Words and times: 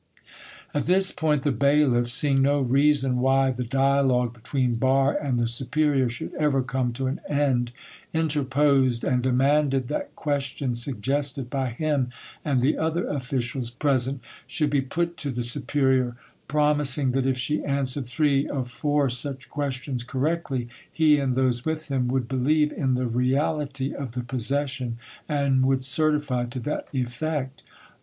At 0.73 0.85
this 0.85 1.11
point 1.11 1.43
the 1.43 1.51
bailiff, 1.51 2.07
seeing 2.07 2.41
no 2.41 2.59
reason 2.59 3.19
why 3.19 3.51
the 3.51 3.63
dialogue 3.63 4.33
between 4.33 4.73
Barre 4.77 5.15
and 5.21 5.37
the 5.37 5.47
superior 5.47 6.09
should 6.09 6.33
ever 6.33 6.63
come 6.63 6.91
to 6.93 7.05
an 7.05 7.21
end, 7.29 7.71
interposed 8.11 9.03
and 9.03 9.21
demanded 9.21 9.89
that 9.89 10.15
questions 10.15 10.81
suggested 10.81 11.51
by 11.51 11.69
him 11.69 12.09
and 12.43 12.61
the 12.61 12.79
other 12.79 13.05
officials 13.05 13.69
present 13.69 14.21
should 14.47 14.71
be 14.71 14.81
put 14.81 15.17
to 15.17 15.29
the 15.29 15.43
superior, 15.43 16.15
promising 16.47 17.11
that 17.11 17.27
if 17.27 17.37
she 17.37 17.63
answered 17.63 18.07
three 18.07 18.47
of 18.49 18.71
four 18.71 19.07
such 19.07 19.51
questions 19.51 20.03
correctly, 20.03 20.67
he, 20.91 21.19
and 21.19 21.35
those 21.35 21.63
with 21.63 21.89
him, 21.89 22.07
would 22.07 22.27
believe 22.27 22.73
in 22.73 22.95
the 22.95 23.05
reality 23.05 23.93
of 23.93 24.13
the 24.13 24.23
possession, 24.23 24.97
and 25.29 25.63
would 25.63 25.85
certify 25.85 26.43
to 26.45 26.59
that 26.59 26.87
effect. 26.91 27.61